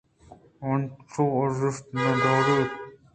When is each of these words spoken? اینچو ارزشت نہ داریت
اینچو 0.63 1.23
ارزشت 1.41 1.85
نہ 2.01 2.11
داریت 2.21 2.71